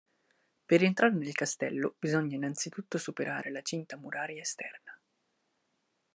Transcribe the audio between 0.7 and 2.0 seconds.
entrare nel castello